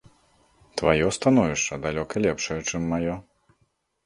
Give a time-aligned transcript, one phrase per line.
[0.79, 3.15] Тваё становішча далёка лепшае, чым маё.